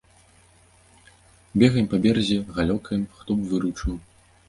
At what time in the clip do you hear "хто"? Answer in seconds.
3.21-3.31